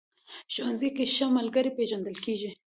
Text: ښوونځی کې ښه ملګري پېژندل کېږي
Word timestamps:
ښوونځی 0.53 0.89
کې 0.95 1.05
ښه 1.15 1.25
ملګري 1.37 1.71
پېژندل 1.77 2.15
کېږي 2.25 2.51